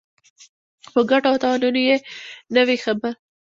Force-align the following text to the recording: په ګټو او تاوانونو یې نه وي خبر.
په 0.93 0.99
ګټو 1.09 1.27
او 1.31 1.37
تاوانونو 1.41 1.79
یې 1.87 1.95
نه 2.53 2.61
وي 2.67 2.77
خبر. 2.83 3.13